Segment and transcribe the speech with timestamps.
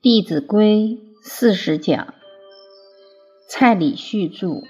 [0.02, 0.98] 《弟子规》
[1.28, 2.14] 四十讲，
[3.50, 4.62] 蔡礼旭著，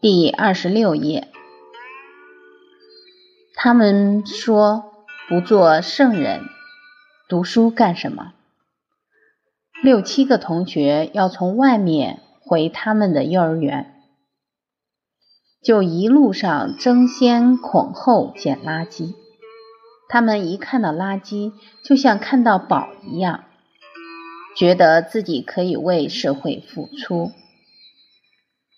[0.00, 1.26] 第二十六页。
[3.56, 4.84] 他们说
[5.28, 6.42] 不做圣人，
[7.28, 8.34] 读书干什么？
[9.82, 14.00] 六七个同学要从外面回他们的幼儿园，
[15.60, 19.16] 就一路上争先恐后捡垃圾。
[20.12, 23.44] 他们一看到垃圾，就像看到宝一样，
[24.54, 27.32] 觉得自己可以为社会付出。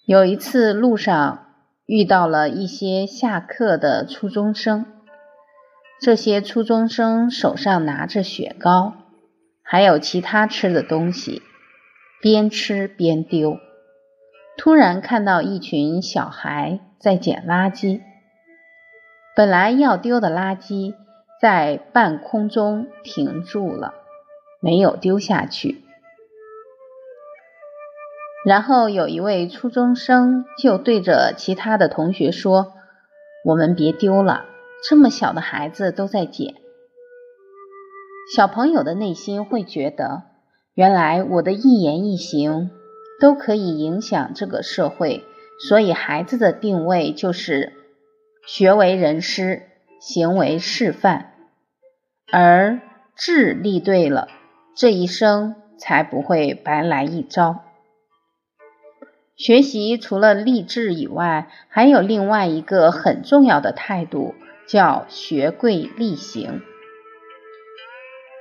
[0.06, 1.46] 有一次路上
[1.86, 4.86] 遇到了一些下课的初中生，
[6.00, 8.94] 这些初中生手上拿着雪糕，
[9.64, 11.42] 还有其他吃的东西，
[12.22, 13.58] 边吃边丢。
[14.56, 18.02] 突然看到一群小孩在捡垃圾，
[19.34, 20.94] 本来要丢的垃圾。
[21.40, 23.94] 在半空中停住了，
[24.60, 25.82] 没有丢下去。
[28.46, 32.74] 然后有一位初中生就对着其他的同学说
[33.44, 34.44] ：“我们别丢了，
[34.88, 36.54] 这么小的孩子都在捡。”
[38.36, 40.24] 小朋友的内心会觉得，
[40.74, 42.70] 原来我的一言一行
[43.20, 45.24] 都可以影响这个社会，
[45.68, 47.72] 所以孩子的定位就是
[48.46, 49.62] 学为人师，
[50.06, 51.32] 行为示范。
[52.30, 52.82] 而
[53.16, 54.28] 智立对了，
[54.76, 57.64] 这一生才不会白来一遭。
[59.34, 64.34] 学习除了立志以外，还有另外一个很重要的态度，
[64.68, 66.60] 叫学贵立行。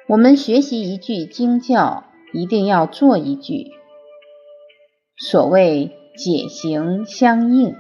[0.10, 3.72] 我们学习一句经教，一定要做一句，
[5.16, 7.74] 所谓解行相应，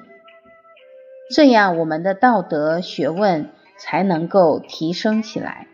[1.36, 5.68] 这样我们的道德学问才能够提升起来。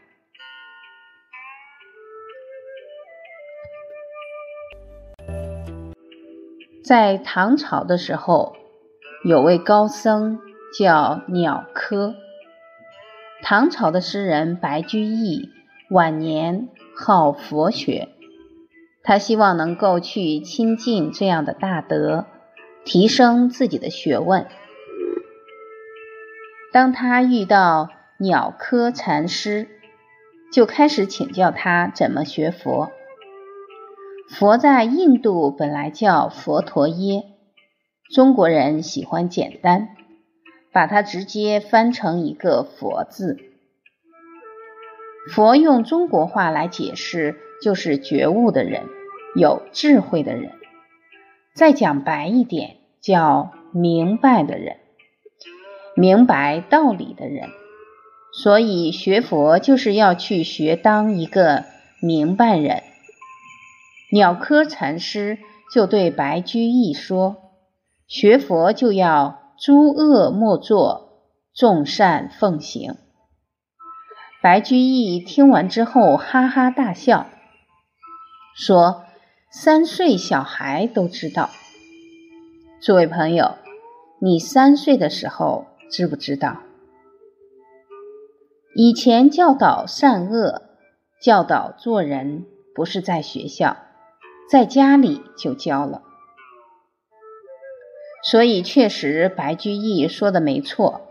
[6.83, 8.55] 在唐朝的时候，
[9.23, 10.39] 有位高僧
[10.77, 12.15] 叫鸟窠。
[13.43, 15.49] 唐朝的诗人白居易
[15.91, 18.09] 晚年好佛学，
[19.03, 22.25] 他希望能够去亲近这样的大德，
[22.83, 24.47] 提升自己的学问。
[26.72, 29.68] 当他遇到鸟窠禅师，
[30.53, 32.91] 就开始请教他怎么学佛。
[34.30, 37.24] 佛在印度本来叫佛陀耶，
[38.13, 39.90] 中国人喜欢简单，
[40.72, 43.38] 把它直接翻成一个佛字。
[45.34, 48.84] 佛用中国话来解释，就是觉悟的人，
[49.36, 50.51] 有智慧的人。
[51.56, 54.78] 再讲白一点，叫明白的人，
[55.99, 57.49] 明白道理的人。
[58.31, 61.65] 所以学佛就是要去学当一个
[62.01, 62.83] 明白人。
[64.11, 65.39] 鸟窠禅师
[65.73, 67.38] 就对白居易说
[68.07, 72.95] ：“学佛就要诸恶莫作，众善奉行。”
[74.41, 77.27] 白居易听完之后哈哈大笑，
[78.55, 79.03] 说
[79.51, 81.49] ：“三岁小孩都知道。”
[82.81, 83.57] 诸位朋友，
[84.21, 86.57] 你三岁的时候知不知道？
[88.75, 90.61] 以前教导善恶、
[91.19, 93.77] 教导做人，不是在学校。
[94.50, 96.01] 在家里就教了，
[98.23, 101.01] 所以确实白居易说的没错，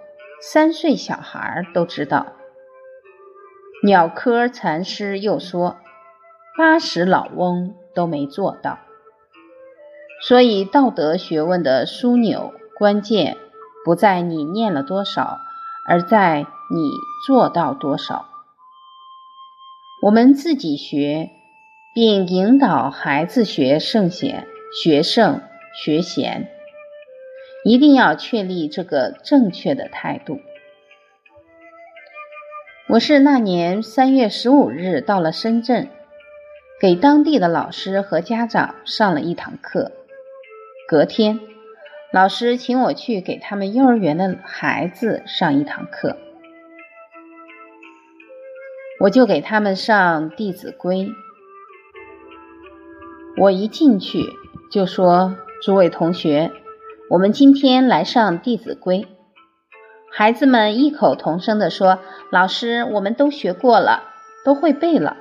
[0.42, 2.32] 三岁小孩都知道。
[3.84, 5.76] 鸟窠禅师又说，
[6.56, 8.80] 八十老翁都没做到。
[10.20, 13.36] 所以道德学问的枢纽关键
[13.88, 15.40] 不在你念了多少，
[15.88, 16.90] 而在你
[17.26, 18.26] 做到多少。
[20.02, 21.30] 我们自己学。
[21.94, 25.40] 并引导孩子学圣贤、学圣、
[25.74, 26.48] 学贤，
[27.64, 30.38] 一定要确立这个正确的态度。
[32.88, 35.88] 我是那年三月十五日到了深圳，
[36.80, 39.90] 给当地的老师和家长上了一堂课。
[40.86, 41.40] 隔天，
[42.10, 46.16] 老师请我去给他们幼儿园的孩子上一堂课，
[48.98, 51.04] 我就给他们上《弟子规》。
[53.36, 54.24] 我一进去
[54.72, 56.50] 就说：“诸位同学，
[57.10, 59.02] 我们今天来上《弟子规》。”
[60.10, 61.98] 孩子们异口同声地说
[62.32, 64.04] ：“老师，我们都学过了，
[64.46, 65.18] 都会背了。”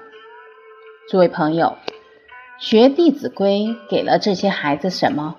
[1.12, 1.76] 诸位朋友，
[2.58, 5.36] 学《弟子规》给了这些孩子什么？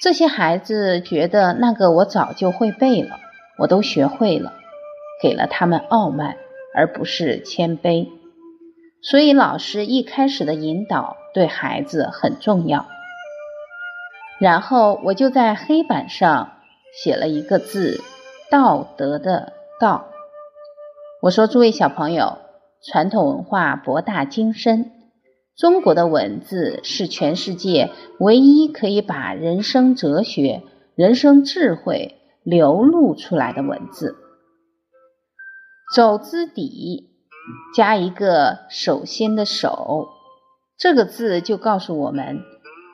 [0.00, 3.20] 这些孩子觉得那个我早就会背了，
[3.58, 4.54] 我都学会了，
[5.22, 6.36] 给了他们傲慢，
[6.74, 8.08] 而不是谦卑。
[9.02, 12.86] 所以老师一开始的引导对孩子很重要。
[14.38, 16.52] 然后我就在黑板上
[16.94, 18.00] 写了一个字
[18.50, 20.06] “道德”的“道”。
[21.20, 22.38] 我说：“诸位小朋友，
[22.82, 24.92] 传统文化博大精深，
[25.60, 30.62] 中国的文字是全世界唯一可以把人生哲学、
[30.94, 34.16] 人生智慧流露出来的文字。
[35.94, 37.10] 走之底
[37.76, 40.08] 加一个首先的首，
[40.78, 42.40] 这个字就告诉我们。”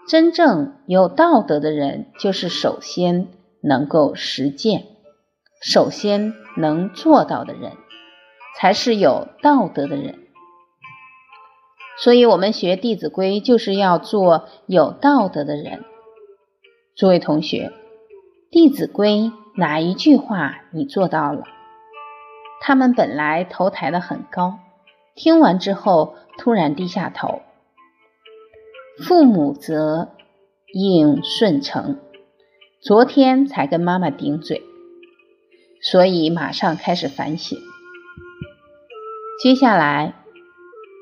[0.08, 3.28] 真正有道德的人，就是首先
[3.60, 4.86] 能够实践、
[5.60, 7.72] 首先能做到的人，
[8.56, 10.25] 才是有道德的人。
[11.98, 15.84] 所以，我们学《弟子规》就是要做有道德的人。
[16.94, 17.72] 诸位同学，
[18.50, 19.10] 《弟子规》
[19.56, 21.44] 哪一句话你做到了？
[22.60, 24.58] 他们本来头抬得很高，
[25.14, 27.42] 听完之后突然低下头。
[29.06, 30.08] 父母责，
[30.72, 31.98] 应顺承。
[32.80, 34.62] 昨天才跟妈妈顶嘴，
[35.82, 37.58] 所以马上开始反省。
[39.42, 40.14] 接下来，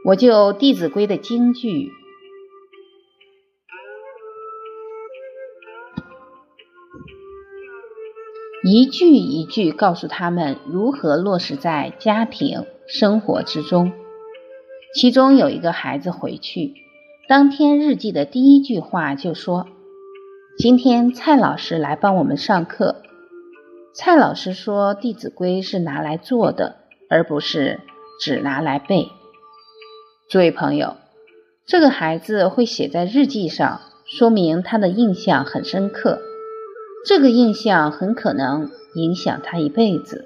[0.04, 1.90] 我就《弟子规》的京剧，
[8.62, 13.92] 一句一句告诉他们如何落实在家庭生活之中。
[14.94, 16.74] 其中有一个孩子回去。
[17.26, 19.68] 当天日记的第一句话就说
[20.58, 23.00] ：“今天蔡老师来帮我们上课。”
[23.96, 26.76] 蔡老师说，《弟子规》是拿来做的，
[27.08, 27.80] 而不是
[28.20, 29.08] 只拿来背。
[30.34, 30.96] 诸位朋友，
[31.64, 36.18] 这个孩子会写在日记上，说明他的印象很深刻，
[37.06, 40.24] 这个印象很可能影响他一辈子。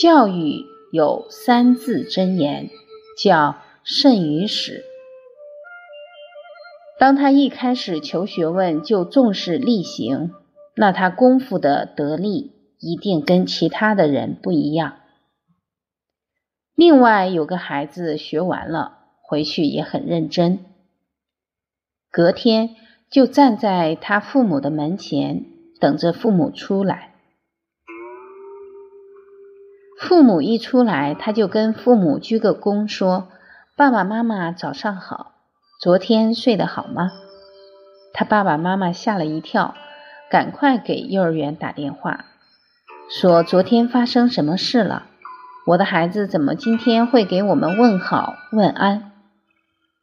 [0.00, 2.70] 教育有三字真言，
[3.18, 4.84] 叫“慎于始”。
[7.00, 10.30] 当他一开始求学问就重视力行，
[10.76, 14.98] 那他功夫的得力一定跟其他的人不一样。
[16.74, 20.60] 另外有个孩子学完了回去也很认真，
[22.10, 22.70] 隔天
[23.10, 25.44] 就站在他父母的门前
[25.80, 27.10] 等着父母出来。
[30.00, 33.28] 父母一出来，他就跟父母鞠个躬，说
[33.76, 35.32] ：“爸爸妈妈早上好。”
[35.80, 37.12] 昨天睡得好吗？
[38.12, 39.74] 他爸爸妈妈吓了一跳，
[40.30, 42.24] 赶快给幼儿园打电话，
[43.08, 45.06] 说昨天发生什么事了？
[45.64, 49.12] 我的孩子怎么今天会给我们问好问安？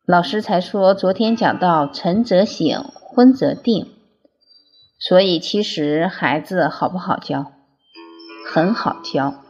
[0.06, 3.90] 老师才说昨天讲到晨则省，昏则定，
[4.98, 7.52] 所以其实孩子好不好教？
[8.50, 9.44] 很好教，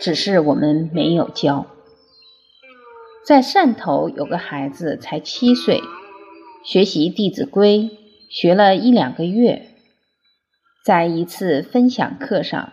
[0.00, 1.66] 只是我们没有教。
[3.22, 5.82] 在汕头有个孩子才七岁，
[6.64, 7.78] 学习《弟子规》
[8.30, 9.74] 学了一两个月，
[10.82, 12.72] 在一次分享课上，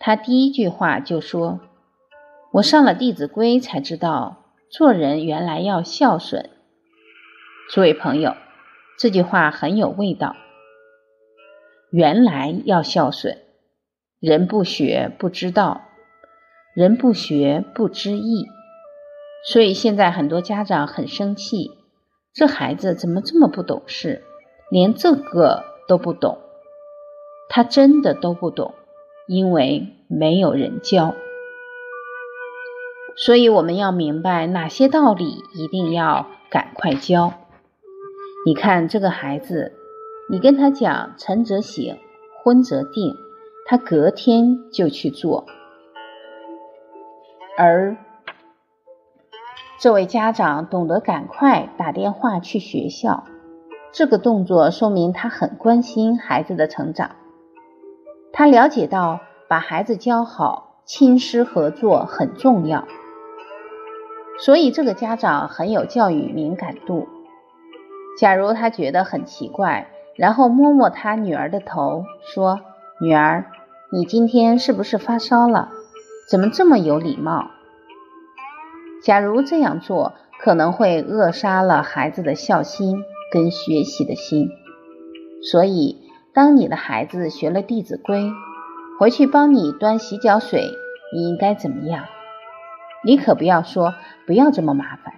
[0.00, 1.60] 他第一句话就说
[2.54, 6.50] ：“我上了《弟子规》才知道做人原来要孝顺。”
[7.68, 8.36] 诸位朋友，
[8.96, 10.36] 这句话很有味道。
[11.90, 13.38] 原来要孝顺，
[14.20, 15.80] 人不学不知道，
[16.76, 18.46] 人不学不知义。
[19.50, 21.72] 所以现在很多家长很生气，
[22.32, 24.22] 这孩子怎么这么不懂事，
[24.70, 26.38] 连这个都不懂？
[27.48, 28.74] 他真的都不懂，
[29.26, 31.16] 因为没有人教。
[33.16, 37.32] 所以我们要明白哪些道理一定要赶快教。
[38.46, 39.72] 你看这个孩子，
[40.30, 41.96] 你跟他讲“晨则省，
[42.42, 43.16] 昏则定”，
[43.66, 45.46] 他隔天就去做，
[47.56, 47.96] 而。
[49.76, 53.24] 这位家长懂得赶快打电话去学校，
[53.92, 57.16] 这个动作说明他很关心孩子的成长。
[58.32, 62.86] 他了解到把孩子教好，亲师合作很重要，
[64.38, 67.08] 所以这个家长很有教育敏感度。
[68.18, 72.60] 假如他觉得很奇怪，然后摸摸他女儿的头，说
[73.00, 73.46] ：“女儿，
[73.90, 75.70] 你今天是不是发烧了？
[76.28, 77.50] 怎么这么有礼貌？”
[79.02, 84.48] 假如这样做，可能会扼杀了孩子的孝心跟学习的心。
[85.50, 85.98] 所以，
[86.32, 88.22] 当你的孩子学了《弟子规》，
[88.98, 90.70] 回去帮你端洗脚水，
[91.12, 92.04] 你应该怎么样？
[93.04, 93.94] 你可不要说
[94.26, 95.14] 不要这么麻烦，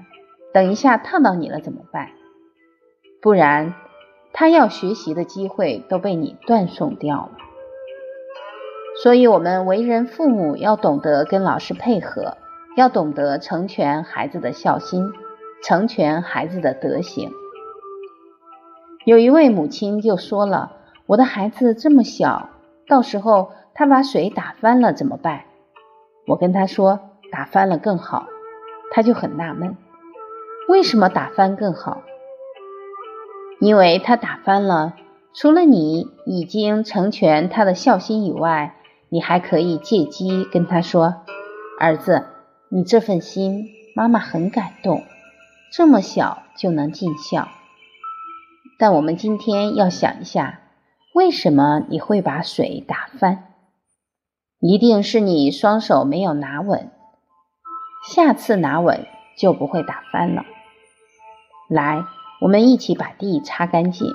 [0.53, 2.09] 等一下烫到你了怎么办？
[3.23, 3.75] 不然，
[4.33, 7.33] 他要学习的机会都被你断送掉了。
[9.03, 12.37] 所以，我们为人父母要懂得跟老师配合。
[12.77, 15.11] 要懂得成全孩子的孝心，
[15.63, 17.31] 成全孩子的德行。
[19.07, 20.73] 有一位母亲就说了
[21.09, 22.51] ：“我的孩子这么小，
[22.87, 25.45] 到时候他把水打翻了怎么办？”
[26.29, 27.01] 我跟他说
[27.31, 28.27] ：“打翻了更好。”
[28.93, 29.77] 他就很纳闷，
[30.69, 32.03] 为什么打翻更好？
[33.61, 34.95] 因为他打翻了，
[35.35, 38.77] 除了你已经成全他的孝心以外，
[39.09, 41.17] 你还可以借机跟他说
[41.81, 42.27] ：“儿子，
[42.71, 45.03] 你这份心，妈妈很感动，
[45.73, 47.49] 这么小就能尽孝。”
[48.79, 50.61] 但我们今天要想一下，
[51.13, 53.55] 为什么你会把水打翻？
[54.61, 56.91] 一定是你双手没有拿稳，
[58.09, 60.45] 下次拿稳就不会打翻了。
[61.69, 62.05] 来，
[62.41, 64.13] 我们一起把地擦干净。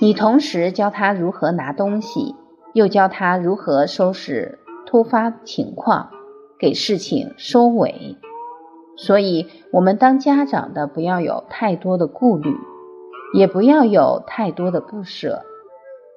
[0.00, 2.34] 你同时教他如何拿东西，
[2.74, 6.10] 又教他如何收拾突发情况，
[6.58, 8.18] 给事情收尾。
[8.96, 12.56] 所以，我们当家长的不要有太多的顾虑。
[13.34, 15.46] 也不要有太多的不舍，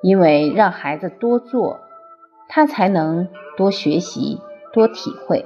[0.01, 1.79] 因为让孩子多做，
[2.49, 4.41] 他才能多学习、
[4.73, 5.45] 多体会。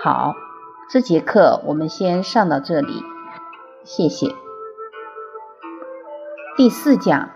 [0.00, 0.36] 好，
[0.88, 3.02] 这节课我们先上到这里，
[3.82, 4.32] 谢谢。
[6.56, 7.30] 第四讲，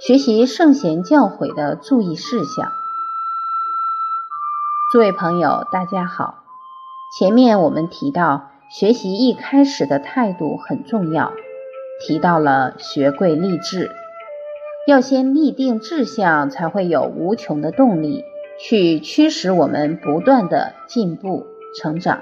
[0.00, 2.70] 学习圣贤教诲的注意事项。
[4.92, 6.44] 诸位朋友，大家好。
[7.18, 11.32] 前面我们提到，学习一开始的态度很重要。
[12.00, 13.90] 提到了学贵立志，
[14.86, 18.22] 要先立定志向，才会有无穷的动力
[18.60, 21.46] 去驱使我们不断的进步
[21.76, 22.20] 成长。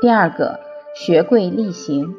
[0.00, 0.60] 第二个，
[0.94, 2.14] 学贵力行。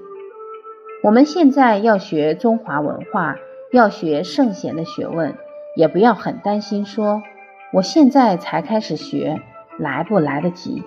[1.03, 3.35] 我们现在要学中华文化，
[3.71, 5.35] 要学圣贤的学问，
[5.75, 7.21] 也不要很担心说
[7.73, 9.41] 我现在才开始学，
[9.77, 10.83] 来不来得及？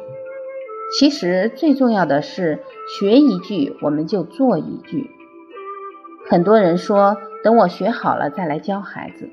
[0.99, 2.64] 其实最重要的是
[2.99, 5.11] 学一句，我们就做一句。
[6.28, 9.30] 很多人说，等我学好了再来教孩子，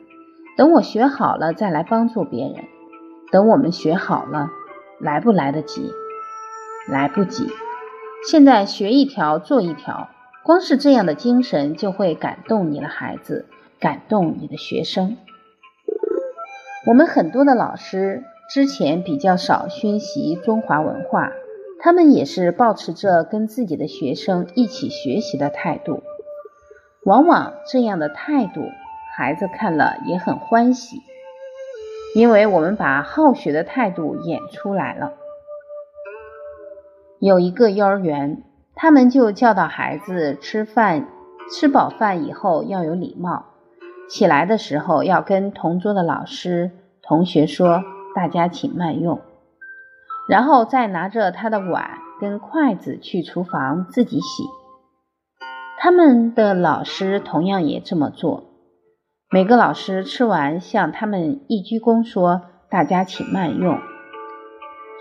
[0.55, 2.65] 等我学好了再来帮助别人，
[3.31, 4.49] 等我们学好了，
[4.99, 5.91] 来不来得及？
[6.87, 7.47] 来不及。
[8.29, 10.09] 现在学一条做一条，
[10.43, 13.45] 光是这样的精神就会感动你的孩子，
[13.79, 15.17] 感动你的学生。
[16.87, 21.31] 我们很多的老师之前比较少熏习中华文化，
[21.81, 26.01] 他们也是保持着跟自己的学生一起学习的态度。
[27.03, 28.61] 往往这样的态度，
[29.15, 31.01] 孩子看了也很欢喜，
[32.15, 35.13] 因为我们把好学的态度演出来了。
[37.19, 38.43] 有一个幼儿园，
[38.75, 41.07] 他们就教导孩子吃饭，
[41.51, 43.45] 吃饱饭以后要有礼貌，
[44.09, 46.71] 起来的时候要跟同桌的老师、
[47.01, 47.83] 同学说
[48.15, 49.19] “大家请慢用”，
[50.29, 54.43] 然后再拿着他的碗跟筷子去厨房自己洗。
[55.79, 58.46] 他们的老师同样也这么做。
[59.29, 63.77] 每个老师吃完，向他们一鞠躬，说：“大家请慢用。”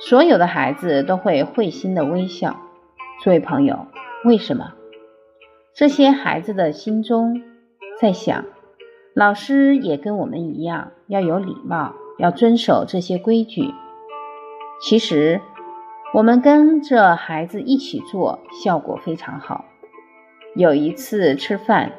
[0.04, 2.56] 所有的孩子都会会心的微笑。
[3.22, 3.86] 诸位朋友，
[4.24, 4.72] 为什么？
[5.72, 7.40] 这些孩子的心中
[8.00, 8.44] 在想：
[9.14, 13.72] 老师也跟我们一样，要有礼貌，要遵守这些规矩。
[14.80, 15.40] 其实，
[16.12, 19.66] 我们跟着孩子一起做，效果非常好。
[20.56, 21.92] 有一次吃饭，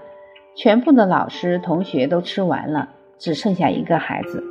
[0.57, 4.43] 全部的老师同学都吃完了，只剩下一个孩子。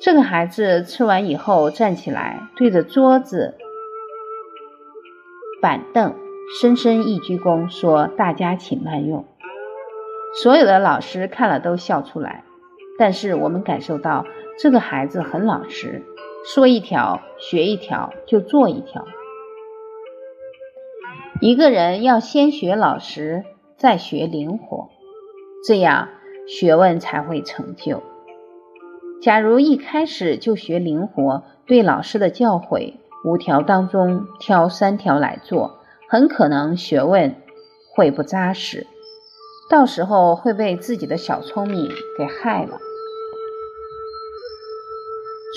[0.00, 3.56] 这个孩子吃完以后站起来，对着桌子、
[5.60, 6.14] 板凳
[6.60, 9.24] 深深一鞠躬，说：“大家请慢用。”
[10.42, 12.44] 所有的老师看了都笑出来。
[12.96, 14.26] 但是我们感受到
[14.58, 16.02] 这个孩子很老实，
[16.44, 19.06] 说一条学一条，就做一条。
[21.40, 23.44] 一个人要先学老实，
[23.76, 24.90] 再学灵活，
[25.64, 26.08] 这样
[26.46, 28.02] 学问才会成就。
[29.22, 37.36] 假如一开始就学灵活，对老师的教诲五条当中挑三条来做，很可能学问
[37.94, 38.86] 会不扎实，
[39.68, 42.78] 到时候会被自己的小聪明给害了。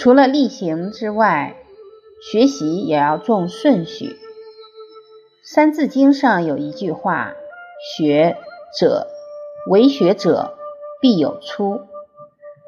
[0.01, 1.55] 除了例行之外，
[2.19, 4.05] 学习也要重顺序。
[5.41, 7.33] 《三字经》上有一句话
[7.95, 8.36] ：“学
[8.77, 9.07] 者，
[9.70, 10.55] 为学者
[11.01, 11.82] 必有初。”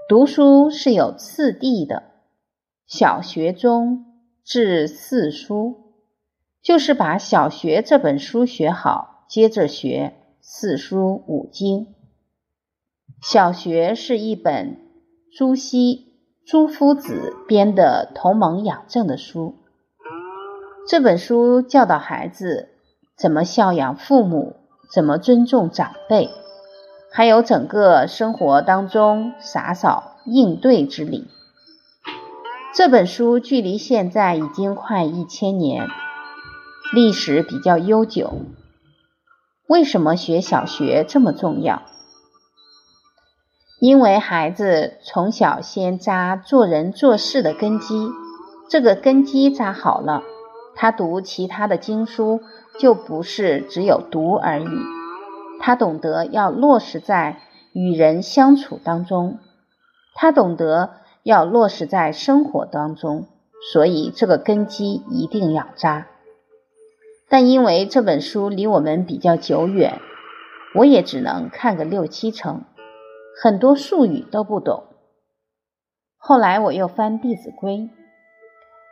[0.07, 2.03] 读书是有次第的，
[2.85, 4.05] 小学中
[4.43, 5.95] 至四书，
[6.61, 11.87] 就是把小学这本书学好，接着学四书五经。
[13.23, 14.77] 小学是一本
[15.35, 16.13] 朱熹
[16.45, 19.55] 朱夫子编的《同盟养正》的书。
[20.87, 22.69] 这本书教导孩子
[23.17, 24.57] 怎么孝养父母，
[24.93, 26.29] 怎么尊重长辈，
[27.15, 31.29] 还有整个生活当中洒扫应对之礼。
[32.73, 35.87] 这本书距离现在已经快一千年，
[36.93, 38.41] 历史比较悠久。
[39.65, 41.83] 为什么学小学这么重要？
[43.79, 48.09] 因为孩子从小先扎做人做事的根基，
[48.69, 50.21] 这个根基扎好了，
[50.75, 52.41] 他读其他的经书
[52.77, 54.67] 就不是只有读而已，
[55.65, 57.41] 他懂得要落实在
[57.73, 59.39] 与人相处当中，
[60.13, 63.25] 他懂得要落实在生活当中，
[63.73, 66.05] 所以这个根基一定要扎。
[67.27, 69.99] 但因为这本书离我们比较久远，
[70.75, 72.61] 我也只能看个六七成，
[73.41, 74.83] 很多术语都不懂。
[76.15, 77.77] 后来我又翻《弟子规》，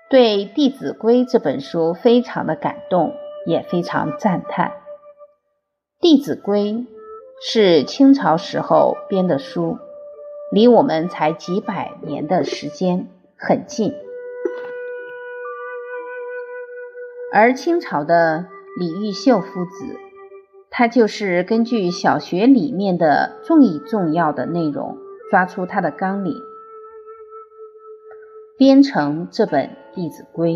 [0.09, 3.13] 对《弟子规》这本书非常的感动，
[3.45, 4.69] 也非常赞叹。
[6.03, 6.73] 《弟子规》
[7.39, 9.77] 是清朝时候编的书，
[10.51, 13.07] 离我们才几百年的时间，
[13.37, 13.93] 很近。
[17.31, 19.97] 而清朝的李毓秀夫子，
[20.69, 24.97] 他就是根据小学里面的重义重要的内容，
[25.31, 26.35] 抓出他的纲领，
[28.57, 30.55] 编成这本《弟子规》，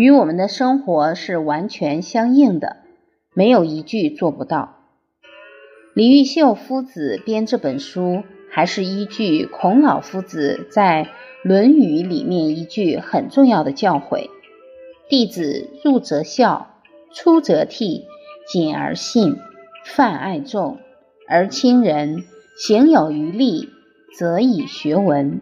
[0.00, 2.78] 与我们的生活是完全相应的，
[3.34, 4.76] 没有一句做不到。
[5.92, 8.22] 李毓秀夫子编这本书。
[8.52, 11.04] 还是依据孔老夫子在
[11.48, 14.28] 《论语》里面一句很重要的教诲
[15.08, 16.74] ：“弟子入则孝，
[17.14, 18.02] 出则悌，
[18.48, 19.36] 谨而信，
[19.84, 20.78] 泛爱众，
[21.28, 22.24] 而亲仁，
[22.58, 23.68] 行有余力，
[24.18, 25.40] 则以学文。”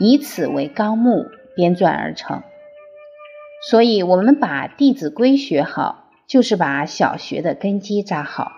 [0.00, 2.42] 以此为纲目编撰而成。
[3.70, 8.50] 所以，我们把《弟子规》学好，就是把小学的根基扎好。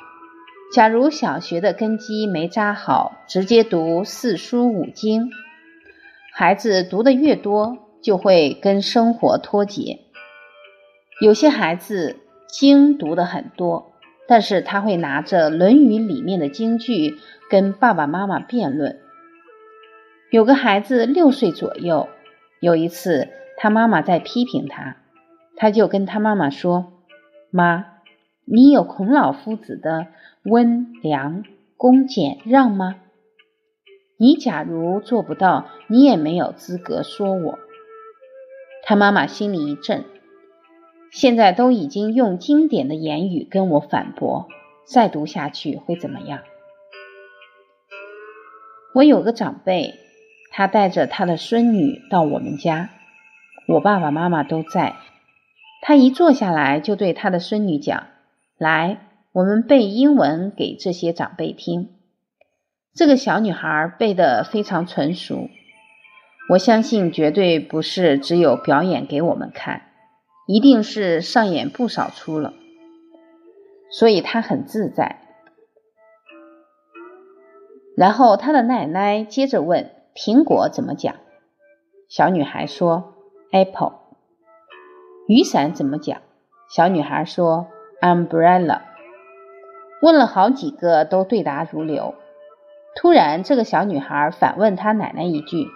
[0.73, 5.31] 假如小学的根基没扎好，直接读四书五经，
[6.33, 10.01] 孩子读的越多，就会跟生活脱节。
[11.21, 12.17] 有些孩子
[12.49, 13.93] 经读的很多，
[14.27, 17.19] 但是他会拿着《论语》里面的经句
[17.51, 18.99] 跟爸爸妈妈辩论。
[20.31, 22.09] 有个孩子六岁左右，
[22.59, 24.97] 有一次他妈妈在批评他，
[25.57, 26.93] 他就跟他妈妈说
[27.51, 27.87] ：“妈。”
[28.47, 30.09] 你有孔老夫子的
[30.43, 31.45] 温良
[31.79, 32.97] 恭俭让吗？
[34.19, 37.59] 你假如做不到，你也没有资格说我。
[38.83, 40.05] 他妈妈心里一震，
[41.11, 44.47] 现在都已经用经典的言语跟我反驳，
[44.85, 46.41] 再读下去会怎么样？
[48.95, 49.95] 我有个长辈，
[50.51, 52.91] 他带着他的孙女到我们家，
[53.67, 54.95] 我爸爸妈妈都在，
[55.81, 58.07] 他一坐下来就对他的孙女讲。
[58.59, 61.91] 来，我们背英文给这些长辈听。
[62.95, 65.49] 这个小女孩背得非常纯熟，
[66.51, 69.83] 我相信绝对不是只有表演给我们看，
[70.47, 72.53] 一定是上演不少出了，
[73.91, 75.21] 所以她很自在。
[77.97, 81.17] 然后她的奶奶接着问：“苹果怎么讲？”
[82.09, 83.14] 小女孩说
[83.55, 83.95] ：“apple。”
[85.29, 86.21] 雨伞怎么讲？
[86.69, 87.69] 小女孩说。
[88.03, 88.81] Umbrella，
[90.03, 92.15] 问了好几个都对答如流。
[92.95, 95.69] 突然，这个小女孩反问她奶奶一句：“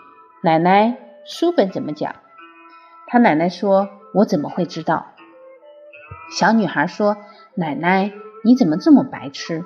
[0.44, 2.16] 奶奶，书本怎么讲？”
[3.08, 5.06] 她奶奶说：“我怎么会知道？”
[6.36, 7.16] 小女孩说
[7.56, 8.12] ：“奶奶，
[8.44, 9.64] 你怎么这么白痴？”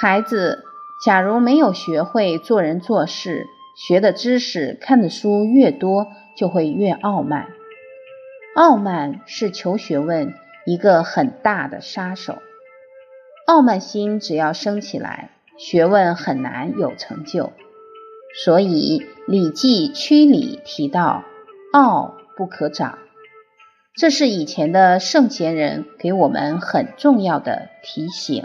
[0.00, 0.64] 孩子，
[1.04, 3.46] 假如没有学会做人做事，
[3.76, 7.48] 学的知识、看的书越多，就会越傲慢。
[8.56, 10.34] 傲慢是求学问。
[10.68, 12.38] 一个很大的杀手，
[13.46, 17.52] 傲慢心只要升起来，学问很难有成就。
[18.44, 18.98] 所以
[19.30, 21.22] 《礼记·曲礼》提到
[21.72, 22.98] “傲不可长”，
[23.94, 28.44] 这是以前的圣贤人给我们很重要的提醒。